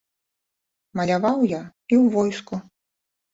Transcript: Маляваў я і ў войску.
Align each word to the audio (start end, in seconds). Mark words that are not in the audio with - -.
Маляваў 0.99 1.37
я 1.51 1.59
і 1.61 1.95
ў 1.99 2.17
войску. 2.17 2.55